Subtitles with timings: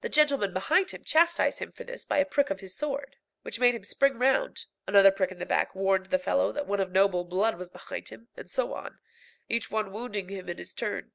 [0.00, 3.60] The gentleman behind him chastised him for this by a prick of his sword, which
[3.60, 6.90] made him spring round; another prick in the back warned the fellow that one of
[6.90, 8.98] noble blood was behind him, and so on,
[9.48, 11.12] each one wounding him in his turn.